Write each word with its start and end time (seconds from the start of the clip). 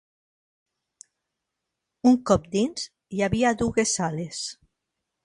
Un 2.11 2.17
cop 2.29 2.47
dins, 2.55 2.87
hi 3.19 3.21
havia 3.27 3.53
dugues 3.61 3.93
sales 4.01 4.41